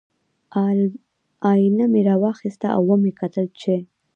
ائینه 1.51 1.85
مې 1.91 2.01
را 2.07 2.15
واخیسته 2.23 2.67
او 2.75 2.81
ومې 2.89 3.11
کتل 3.19 3.45
چې 3.61 3.75